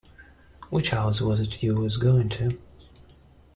Which 0.71 0.93
'ouse 0.95 1.21
was 1.21 1.41
it 1.41 1.61
you 1.61 1.75
was 1.75 1.97
going 1.97 2.29
to? 2.29 2.59